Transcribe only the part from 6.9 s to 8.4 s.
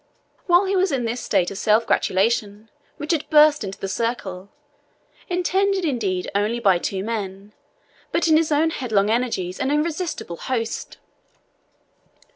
men, but in